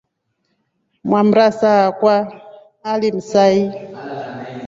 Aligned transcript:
Mwamrasa 1.07 1.69
wakwa 1.85 2.15
alimsai. 2.91 3.61